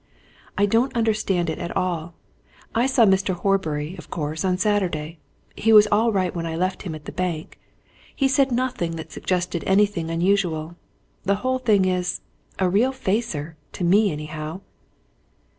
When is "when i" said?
6.35-6.55